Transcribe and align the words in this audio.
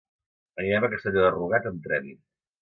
Anirem 0.63 0.87
a 0.87 0.89
Castelló 0.93 1.23
de 1.27 1.29
Rugat 1.35 1.69
amb 1.73 1.85
tren. 1.85 2.11